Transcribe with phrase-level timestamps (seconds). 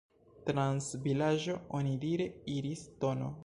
[0.47, 3.33] Trans vilaĝo onidire iris tn.